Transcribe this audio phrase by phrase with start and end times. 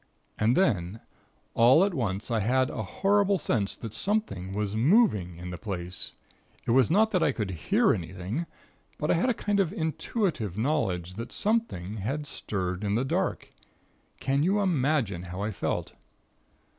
[0.39, 0.99] And then,
[1.53, 6.13] all at once, I had a horrible sense that something was moving in the place.
[6.65, 8.47] It was not that I could hear anything
[8.97, 13.51] but I had a kind of intuitive knowledge that something had stirred in the darkness.
[14.19, 15.93] Can you imagine how I felt?